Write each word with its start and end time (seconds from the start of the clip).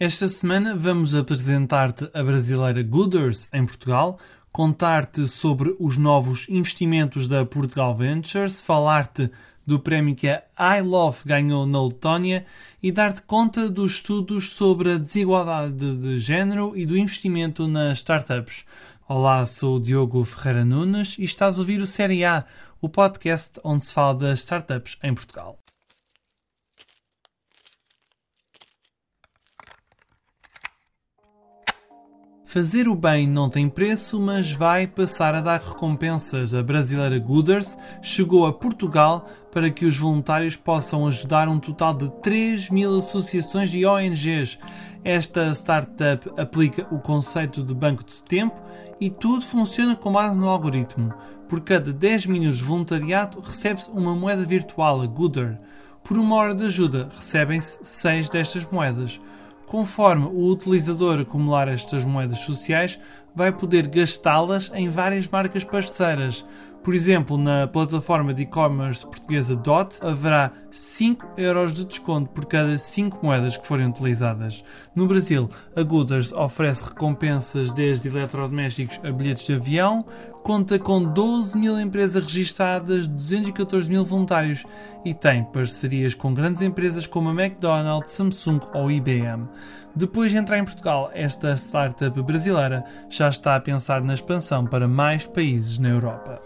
Esta 0.00 0.28
semana 0.28 0.76
vamos 0.76 1.12
apresentar-te 1.12 2.08
a 2.14 2.22
brasileira 2.22 2.84
Gooders 2.84 3.48
em 3.52 3.66
Portugal, 3.66 4.16
contar-te 4.52 5.26
sobre 5.26 5.74
os 5.80 5.96
novos 5.96 6.46
investimentos 6.48 7.26
da 7.26 7.44
Portugal 7.44 7.96
Ventures, 7.96 8.62
falar-te 8.62 9.28
do 9.66 9.80
prémio 9.80 10.14
que 10.14 10.28
a 10.28 10.78
I 10.78 10.82
Love 10.82 11.18
ganhou 11.26 11.66
na 11.66 11.82
Letónia 11.82 12.46
e 12.80 12.92
dar-te 12.92 13.22
conta 13.22 13.68
dos 13.68 13.94
estudos 13.94 14.50
sobre 14.50 14.92
a 14.92 14.98
desigualdade 14.98 15.96
de 15.96 16.20
género 16.20 16.76
e 16.76 16.86
do 16.86 16.96
investimento 16.96 17.66
nas 17.66 17.98
startups. 17.98 18.64
Olá, 19.08 19.44
sou 19.46 19.78
o 19.78 19.80
Diogo 19.80 20.24
Ferreira 20.24 20.64
Nunes 20.64 21.16
e 21.18 21.24
estás 21.24 21.58
a 21.58 21.60
ouvir 21.60 21.80
o 21.80 21.86
Série 21.88 22.24
A, 22.24 22.44
o 22.80 22.88
podcast 22.88 23.58
onde 23.64 23.84
se 23.84 23.92
fala 23.92 24.14
das 24.14 24.38
startups 24.38 24.96
em 25.02 25.12
Portugal. 25.12 25.58
Fazer 32.48 32.88
o 32.88 32.94
bem 32.94 33.28
não 33.28 33.50
tem 33.50 33.68
preço, 33.68 34.18
mas 34.18 34.50
vai 34.50 34.86
passar 34.86 35.34
a 35.34 35.42
dar 35.42 35.60
recompensas. 35.60 36.54
A 36.54 36.62
brasileira 36.62 37.18
Gooders 37.18 37.76
chegou 38.00 38.46
a 38.46 38.52
Portugal 38.54 39.28
para 39.52 39.68
que 39.68 39.84
os 39.84 39.98
voluntários 39.98 40.56
possam 40.56 41.06
ajudar 41.06 41.46
um 41.46 41.58
total 41.58 41.92
de 41.92 42.10
3 42.22 42.70
mil 42.70 42.96
associações 42.96 43.74
e 43.74 43.84
ONGs. 43.84 44.58
Esta 45.04 45.50
startup 45.52 46.26
aplica 46.40 46.88
o 46.90 46.98
conceito 46.98 47.62
de 47.62 47.74
banco 47.74 48.02
de 48.02 48.22
tempo 48.22 48.58
e 48.98 49.10
tudo 49.10 49.44
funciona 49.44 49.94
com 49.94 50.10
base 50.10 50.38
no 50.38 50.48
algoritmo. 50.48 51.12
Por 51.50 51.60
cada 51.60 51.92
10 51.92 52.24
minutos 52.24 52.56
de 52.56 52.64
voluntariado 52.64 53.42
recebe-se 53.42 53.90
uma 53.90 54.14
moeda 54.14 54.46
virtual, 54.46 55.02
a 55.02 55.06
Gooder. 55.06 55.60
Por 56.02 56.16
uma 56.16 56.36
hora 56.36 56.54
de 56.54 56.64
ajuda 56.64 57.10
recebem-se 57.14 57.78
6 57.82 58.30
destas 58.30 58.66
moedas. 58.72 59.20
Conforme 59.68 60.26
o 60.26 60.50
utilizador 60.50 61.20
acumular 61.20 61.68
estas 61.68 62.02
moedas 62.02 62.40
sociais, 62.40 62.98
vai 63.38 63.52
poder 63.52 63.86
gastá-las 63.86 64.68
em 64.74 64.88
várias 64.88 65.28
marcas 65.28 65.62
parceiras. 65.62 66.44
Por 66.82 66.92
exemplo, 66.92 67.38
na 67.38 67.68
plataforma 67.68 68.34
de 68.34 68.42
e-commerce 68.42 69.06
portuguesa 69.06 69.54
DOT 69.54 69.98
haverá 70.00 70.50
5 70.72 71.34
euros 71.36 71.72
de 71.72 71.84
desconto 71.84 72.30
por 72.30 72.46
cada 72.46 72.76
5 72.76 73.18
moedas 73.22 73.56
que 73.56 73.64
forem 73.64 73.86
utilizadas. 73.86 74.64
No 74.92 75.06
Brasil, 75.06 75.48
a 75.76 75.82
Gooders 75.82 76.32
oferece 76.32 76.84
recompensas 76.84 77.70
desde 77.70 78.08
eletrodomésticos 78.08 78.98
a 79.04 79.12
bilhetes 79.12 79.46
de 79.46 79.54
avião, 79.54 80.04
conta 80.42 80.78
com 80.78 81.04
12 81.04 81.56
mil 81.58 81.78
empresas 81.78 82.24
registadas, 82.24 83.06
214 83.06 83.88
mil 83.88 84.04
voluntários 84.04 84.64
e 85.04 85.14
tem 85.14 85.44
parcerias 85.44 86.14
com 86.14 86.34
grandes 86.34 86.62
empresas 86.62 87.06
como 87.06 87.28
a 87.28 87.32
McDonald's, 87.32 88.12
Samsung 88.12 88.60
ou 88.72 88.90
IBM. 88.90 89.46
Depois 89.94 90.30
de 90.30 90.38
entrar 90.38 90.58
em 90.58 90.64
Portugal, 90.64 91.10
esta 91.12 91.56
startup 91.56 92.22
brasileira 92.22 92.84
já 93.10 93.27
está 93.28 93.56
a 93.56 93.60
pensar 93.60 94.02
na 94.02 94.14
expansão 94.14 94.66
para 94.66 94.88
mais 94.88 95.26
países 95.26 95.78
na 95.78 95.88
Europa. 95.88 96.40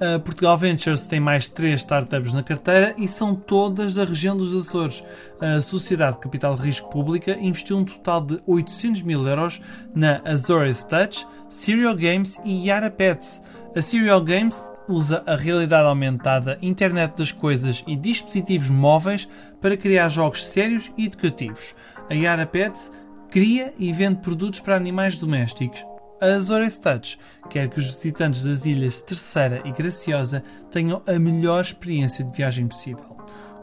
A 0.00 0.18
Portugal 0.18 0.58
Ventures 0.58 1.06
tem 1.06 1.20
mais 1.20 1.46
três 1.46 1.80
startups 1.80 2.32
na 2.32 2.42
carteira 2.42 2.94
e 2.98 3.06
são 3.06 3.34
todas 3.34 3.94
da 3.94 4.04
região 4.04 4.36
dos 4.36 4.54
Açores. 4.54 5.04
A 5.40 5.60
Sociedade 5.60 6.16
de 6.16 6.22
Capital 6.22 6.56
de 6.56 6.62
Risco 6.62 6.90
Pública 6.90 7.38
investiu 7.40 7.78
um 7.78 7.84
total 7.84 8.20
de 8.20 8.40
800 8.44 9.02
mil 9.02 9.26
euros 9.26 9.62
na 9.94 10.20
Azores 10.24 10.82
Touch, 10.82 11.24
Serial 11.48 11.94
Games 11.94 12.40
e 12.44 12.66
Yara 12.66 12.90
Pets. 12.90 13.40
A 13.74 13.80
Serial 13.80 14.20
Games 14.20 14.62
usa 14.88 15.22
a 15.26 15.36
realidade 15.36 15.86
aumentada, 15.86 16.58
internet 16.60 17.16
das 17.16 17.30
coisas 17.30 17.84
e 17.86 17.94
dispositivos 17.94 18.70
móveis 18.70 19.28
para 19.60 19.76
criar 19.76 20.08
jogos 20.08 20.44
sérios 20.44 20.92
e 20.98 21.06
educativos. 21.06 21.74
A 22.10 22.14
Yara 22.14 22.44
Pets 22.44 22.90
cria 23.30 23.72
e 23.78 23.92
vende 23.92 24.20
produtos 24.20 24.60
para 24.60 24.76
animais 24.76 25.18
domésticos. 25.18 25.93
A 26.24 26.36
Azores 26.36 26.78
Touch 26.78 27.18
quer 27.50 27.68
que 27.68 27.78
os 27.78 27.84
visitantes 27.84 28.44
das 28.44 28.64
ilhas 28.64 29.02
Terceira 29.02 29.60
e 29.62 29.70
Graciosa 29.70 30.42
tenham 30.70 31.02
a 31.06 31.18
melhor 31.18 31.60
experiência 31.60 32.24
de 32.24 32.34
viagem 32.34 32.66
possível. 32.66 33.14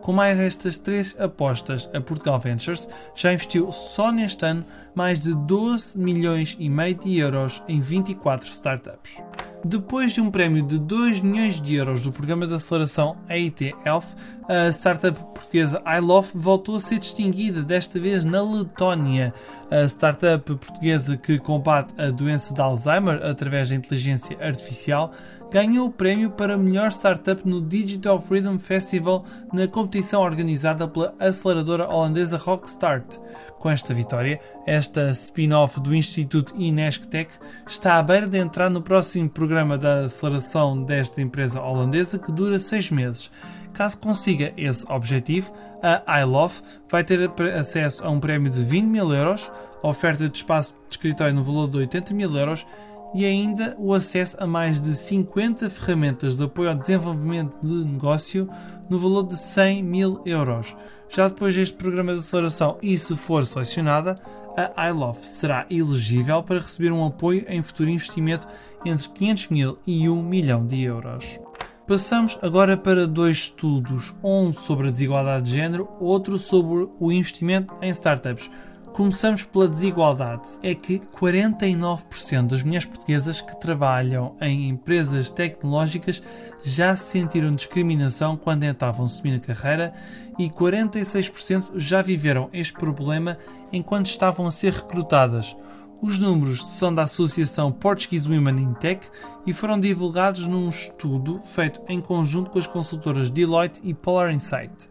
Com 0.03 0.13
mais 0.13 0.40
estas 0.40 0.78
três 0.78 1.16
apostas, 1.19 1.90
a 1.91 2.00
Portugal 2.00 2.40
Ventures 2.40 2.88
já 3.16 3.34
investiu 3.34 3.72
só 3.72 4.12
neste 4.12 4.46
ano 4.46 4.63
mais 4.94 5.19
de 5.19 5.34
12 5.34 5.97
milhões 5.97 6.56
e 6.59 6.69
meio 6.69 6.94
de 6.94 7.18
euros 7.18 7.63
em 7.68 7.81
24 7.81 8.47
startups. 8.47 9.18
Depois 9.64 10.12
de 10.12 10.20
um 10.20 10.32
prémio 10.32 10.64
de 10.64 10.80
2 10.80 11.22
milhões 11.22 11.62
de 11.62 11.76
euros 11.76 12.02
do 12.02 12.12
programa 12.12 12.48
de 12.48 12.54
aceleração 12.56 13.18
AIT 13.30 13.76
Elf, 13.86 14.06
a 14.50 14.72
startup 14.72 15.20
portuguesa 15.36 15.82
iLove 16.00 16.32
voltou 16.34 16.78
a 16.78 16.80
ser 16.80 16.98
distinguida, 16.98 17.62
desta 17.62 18.00
vez 18.00 18.26
na 18.26 18.42
Letónia. 18.42 19.32
A 19.70 19.88
startup 19.88 20.44
portuguesa 20.56 21.16
que 21.16 21.38
combate 21.38 21.94
a 21.96 22.10
doença 22.10 22.54
de 22.54 22.60
Alzheimer 22.60 23.24
através 23.24 23.70
da 23.70 23.76
inteligência 23.76 24.36
artificial 24.42 25.14
ganhou 25.52 25.88
o 25.88 25.92
prémio 25.92 26.32
para 26.32 26.58
melhor 26.58 26.94
startup 26.94 27.46
no 27.46 27.62
Digital 27.62 28.22
Freedom 28.22 28.58
Festival 28.58 29.26
na 29.52 29.68
competição 29.68 30.22
organizada 30.22 30.88
pela 30.88 31.14
aceleradora 31.20 31.90
holandesa 31.90 32.38
Rockstart. 32.38 33.20
Com 33.60 33.70
esta 33.70 33.94
vitória, 33.94 34.40
esta 34.66 35.10
spin-off 35.12 35.80
do 35.82 35.94
Instituto 35.94 36.56
Inesctec 36.58 37.32
está 37.68 38.00
à 38.00 38.04
beira 38.04 38.28
de 38.28 38.38
entrar 38.38 38.70
no 38.70 38.82
próximo 38.82 39.30
programa 39.30 39.50
da 39.79 40.06
aceleração 40.06 40.81
desta 40.84 41.22
empresa 41.22 41.62
holandesa 41.62 42.17
que 42.17 42.31
dura 42.31 42.59
seis 42.59 42.89
meses. 42.89 43.29
Caso 43.73 43.97
consiga 43.97 44.53
esse 44.56 44.85
objetivo, 44.91 45.51
a 45.81 46.22
iLove 46.22 46.62
vai 46.89 47.03
ter 47.03 47.29
acesso 47.57 48.06
a 48.06 48.09
um 48.09 48.19
prémio 48.19 48.51
de 48.51 48.63
20 48.63 48.85
mil 48.85 49.13
euros, 49.13 49.51
oferta 49.81 50.29
de 50.29 50.38
espaço 50.38 50.73
de 50.88 50.95
escritório 50.95 51.34
no 51.34 51.44
valor 51.44 51.69
de 51.69 51.78
80 51.78 52.13
mil 52.13 52.35
euros 52.35 52.66
e 53.13 53.25
ainda 53.25 53.75
o 53.78 53.94
acesso 53.94 54.38
a 54.39 54.47
mais 54.47 54.79
de 54.79 54.95
50 54.95 55.69
ferramentas 55.69 56.38
de 56.38 56.44
apoio 56.44 56.69
ao 56.69 56.75
desenvolvimento 56.75 57.56
de 57.62 57.73
negócio 57.73 58.50
no 58.89 59.00
valor 59.00 59.28
de 59.28 59.38
100 59.38 59.83
mil 59.83 60.22
euros. 60.25 60.75
Já 61.09 61.28
depois 61.28 61.56
deste 61.56 61.75
programa 61.75 62.13
de 62.13 62.19
aceleração 62.19 62.78
e 62.81 62.97
se 62.97 63.16
for 63.16 63.45
selecionada, 63.45 64.18
a 64.57 64.89
iLove 64.89 65.25
será 65.25 65.66
elegível 65.69 66.44
para 66.44 66.59
receber 66.59 66.91
um 66.91 67.06
apoio 67.06 67.45
em 67.47 67.62
futuro 67.62 67.89
investimento 67.89 68.47
entre 68.85 69.07
500 69.09 69.47
mil 69.50 69.78
e 69.85 70.09
1 70.09 70.23
milhão 70.23 70.66
de 70.66 70.81
euros. 70.81 71.39
Passamos 71.88 72.38
agora 72.41 72.78
para 72.78 73.07
dois 73.07 73.38
estudos, 73.38 74.16
um 74.23 74.51
sobre 74.51 74.88
a 74.88 74.91
desigualdade 74.91 75.45
de 75.45 75.57
género, 75.57 75.89
outro 76.00 76.38
sobre 76.38 76.88
o 77.00 77.12
investimento 77.12 77.73
em 77.81 77.89
startups. 77.89 78.50
Começamos 78.94 79.44
pela 79.46 79.69
desigualdade. 79.69 80.50
É 80.62 80.75
que 80.75 81.00
49% 81.00 82.47
das 82.47 82.62
mulheres 82.62 82.85
portuguesas 82.85 83.40
que 83.40 83.59
trabalham 83.59 84.35
em 84.41 84.68
empresas 84.68 85.29
tecnológicas 85.29 86.22
já 86.62 86.96
se 86.96 87.12
sentiram 87.12 87.56
discriminação 87.56 88.35
quando 88.35 88.62
tentavam 88.62 89.07
subir 89.07 89.31
na 89.31 89.40
carreira 89.40 89.94
e 90.38 90.50
46% 90.50 91.72
já 91.75 92.01
viveram 92.01 92.50
este 92.51 92.74
problema 92.74 93.38
enquanto 93.72 94.07
estavam 94.07 94.46
a 94.46 94.51
ser 94.51 94.74
recrutadas. 94.74 95.56
Os 96.01 96.19
números 96.19 96.68
são 96.68 96.94
da 96.94 97.03
Associação 97.03 97.72
Portuguese 97.72 98.28
Women 98.28 98.62
in 98.62 98.74
Tech 98.74 99.07
e 99.46 99.53
foram 99.53 99.80
divulgados 99.80 100.46
num 100.46 100.68
estudo 100.68 101.40
feito 101.41 101.81
em 101.88 102.01
conjunto 102.01 102.50
com 102.50 102.59
as 102.59 102.68
consultoras 102.68 103.30
Deloitte 103.30 103.80
e 103.84 103.94
Polar 103.94 104.34
Insight 104.34 104.90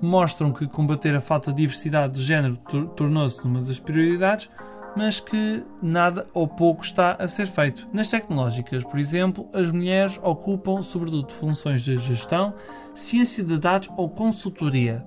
mostram 0.00 0.52
que 0.52 0.66
combater 0.66 1.14
a 1.14 1.20
falta 1.20 1.50
de 1.50 1.58
diversidade 1.58 2.14
de 2.14 2.22
género 2.22 2.56
tornou-se 2.94 3.40
uma 3.44 3.60
das 3.62 3.78
prioridades, 3.78 4.50
mas 4.96 5.20
que 5.20 5.62
nada 5.82 6.26
ou 6.32 6.48
pouco 6.48 6.82
está 6.82 7.12
a 7.18 7.28
ser 7.28 7.46
feito. 7.46 7.86
Nas 7.92 8.08
tecnológicas, 8.08 8.82
por 8.82 8.98
exemplo, 8.98 9.48
as 9.52 9.70
mulheres 9.70 10.18
ocupam 10.22 10.82
sobretudo 10.82 11.32
funções 11.32 11.82
de 11.82 11.98
gestão, 11.98 12.54
ciência 12.94 13.44
de 13.44 13.58
dados 13.58 13.90
ou 13.96 14.08
consultoria. 14.08 15.04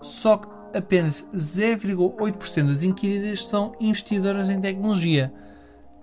Só 0.00 0.36
que 0.36 0.48
apenas 0.76 1.24
0,8% 1.34 2.68
das 2.68 2.82
inquiridas 2.82 3.46
são 3.46 3.74
investidoras 3.80 4.48
em 4.48 4.60
tecnologia 4.60 5.32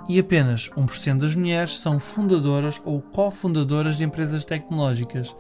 e 0.08 0.20
apenas 0.20 0.70
1% 0.70 1.18
das 1.18 1.36
mulheres 1.36 1.78
são 1.78 2.00
fundadoras 2.00 2.82
ou 2.84 3.02
cofundadoras 3.02 3.98
de 3.98 4.04
empresas 4.04 4.46
tecnológicas. 4.46 5.36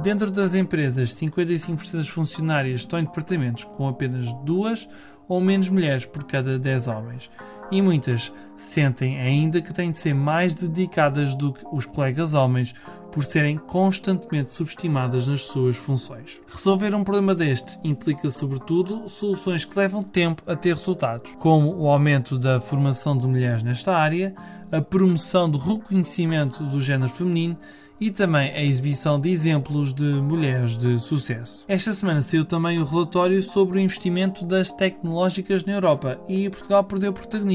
Dentro 0.00 0.30
das 0.30 0.54
empresas, 0.54 1.10
55% 1.10 1.92
dos 1.92 2.08
funcionários 2.08 2.80
estão 2.80 2.98
em 2.98 3.04
departamentos 3.04 3.64
com 3.64 3.88
apenas 3.88 4.32
duas 4.44 4.88
ou 5.28 5.40
menos 5.40 5.68
mulheres 5.68 6.04
por 6.04 6.24
cada 6.24 6.58
10 6.58 6.88
homens. 6.88 7.30
E 7.70 7.82
muitas 7.82 8.32
sentem 8.56 9.20
ainda 9.20 9.60
que 9.60 9.72
têm 9.72 9.90
de 9.90 9.98
ser 9.98 10.14
mais 10.14 10.54
dedicadas 10.54 11.34
do 11.34 11.52
que 11.52 11.64
os 11.72 11.86
colegas 11.86 12.34
homens 12.34 12.74
por 13.10 13.24
serem 13.24 13.56
constantemente 13.56 14.52
subestimadas 14.52 15.28
nas 15.28 15.42
suas 15.42 15.76
funções. 15.76 16.42
Resolver 16.48 16.94
um 16.94 17.04
problema 17.04 17.32
deste 17.32 17.78
implica, 17.84 18.28
sobretudo, 18.28 19.08
soluções 19.08 19.64
que 19.64 19.78
levam 19.78 20.02
tempo 20.02 20.42
a 20.46 20.56
ter 20.56 20.74
resultados, 20.74 21.30
como 21.38 21.76
o 21.76 21.88
aumento 21.88 22.36
da 22.36 22.60
formação 22.60 23.16
de 23.16 23.26
mulheres 23.26 23.62
nesta 23.62 23.94
área, 23.94 24.34
a 24.70 24.80
promoção 24.80 25.48
do 25.48 25.58
reconhecimento 25.58 26.64
do 26.64 26.80
género 26.80 27.08
feminino 27.08 27.56
e 28.00 28.10
também 28.10 28.50
a 28.50 28.62
exibição 28.62 29.20
de 29.20 29.30
exemplos 29.30 29.94
de 29.94 30.02
mulheres 30.02 30.76
de 30.76 30.98
sucesso. 30.98 31.64
Esta 31.68 31.92
semana 31.92 32.20
saiu 32.20 32.44
também 32.44 32.78
o 32.78 32.84
relatório 32.84 33.40
sobre 33.42 33.78
o 33.78 33.80
investimento 33.80 34.44
das 34.44 34.72
tecnológicas 34.72 35.64
na 35.64 35.74
Europa 35.74 36.18
e 36.28 36.50
Portugal 36.50 36.82
perdeu 36.82 37.12
protagonismo. 37.12 37.53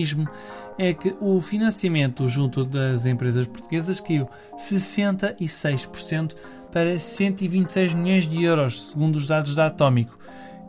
É 0.77 0.93
que 0.93 1.15
o 1.19 1.39
financiamento 1.41 2.27
junto 2.27 2.63
das 2.63 3.05
empresas 3.05 3.45
portuguesas 3.47 3.99
caiu 3.99 4.29
66% 4.57 6.35
para 6.71 6.99
126 6.99 7.93
milhões 7.93 8.27
de 8.27 8.43
euros, 8.43 8.89
segundo 8.89 9.15
os 9.17 9.27
dados 9.27 9.55
da 9.55 9.67
Atómico. 9.67 10.17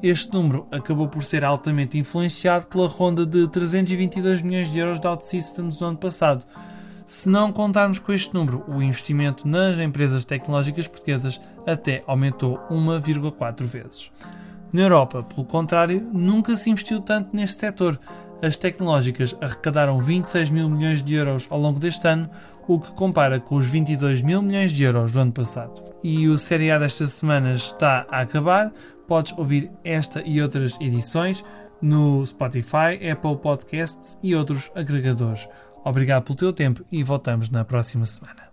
Este 0.03 0.33
número 0.33 0.67
acabou 0.71 1.09
por 1.09 1.23
ser 1.23 1.45
altamente 1.45 1.99
influenciado 1.99 2.67
pela 2.67 2.89
ronda 2.89 3.27
de 3.27 3.47
322 3.49 4.41
milhões 4.41 4.71
de 4.71 4.79
euros 4.79 4.99
de 4.99 5.07
OutSystems 5.07 5.81
no 5.81 5.89
ano 5.89 5.99
passado. 5.99 6.47
Se 7.05 7.29
não 7.29 7.53
contarmos 7.53 7.99
com 7.99 8.13
este 8.13 8.33
número, 8.33 8.65
o 8.69 8.81
investimento 8.83 9.47
nas 9.47 9.79
empresas 9.79 10.25
tecnológicas 10.25 10.89
portuguesas 10.89 11.41
até 11.67 12.03
aumentou 12.07 12.59
1,4 12.71 13.65
vezes. 13.65 14.11
Na 14.73 14.83
Europa, 14.83 15.23
pelo 15.25 15.45
contrário, 15.45 16.01
nunca 16.13 16.57
se 16.57 16.71
investiu 16.71 17.01
tanto 17.01 17.35
neste 17.35 17.61
setor. 17.61 17.99
As 18.43 18.57
tecnológicas 18.57 19.37
arrecadaram 19.41 20.01
26 20.01 20.51
mil 20.51 20.69
milhões 20.69 21.03
de 21.03 21.15
euros 21.15 21.47
ao 21.51 21.61
longo 21.61 21.79
deste 21.79 22.07
ano, 22.09 22.31
o 22.67 22.79
que 22.79 22.93
compara 22.93 23.39
com 23.39 23.57
os 23.57 23.67
22 23.67 24.23
mil 24.23 24.41
milhões 24.41 24.73
de 24.73 24.85
euros 24.85 25.13
do 25.13 25.21
ano 25.21 25.33
passado. 25.33 25.83
E 26.03 26.29
o 26.29 26.39
Série 26.39 26.71
A 26.71 26.79
desta 26.79 27.07
semana 27.07 27.53
está 27.53 28.07
a 28.11 28.21
acabar, 28.21 28.73
podes 29.07 29.37
ouvir 29.37 29.71
esta 29.85 30.23
e 30.23 30.41
outras 30.41 30.79
edições 30.81 31.45
no 31.83 32.25
Spotify, 32.25 33.11
Apple 33.11 33.37
Podcasts 33.37 34.17
e 34.23 34.35
outros 34.35 34.71
agregadores. 34.75 35.49
Obrigado 35.85 36.25
pelo 36.25 36.37
teu 36.37 36.53
tempo 36.53 36.85
e 36.93 37.03
voltamos 37.03 37.51
na 37.51 37.65
próxima 37.65 38.05
semana. 38.05 38.50